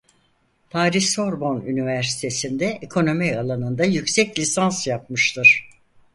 [0.69, 5.69] Paris-Sorbonne Üniversitesi'nde ekonomi alanında yüksek lisans yapmıştır.